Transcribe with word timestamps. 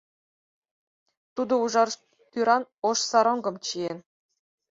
Тудо 1.35 1.53
ужар 1.63 1.89
тӱран 2.31 2.63
ош 2.89 2.99
саронгым 3.09 3.55
чиен. 3.65 3.97